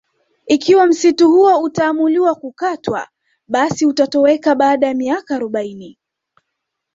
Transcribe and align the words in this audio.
Ikiwa 0.47 0.85
msitu 0.87 1.29
huo 1.31 1.61
utaamuliwa 1.61 2.35
kukatwa 2.35 3.07
basi 3.47 3.85
utatoweka 3.85 4.55
baada 4.55 4.87
ya 4.87 4.93
miaka 4.93 5.35
arobaini 5.35 5.97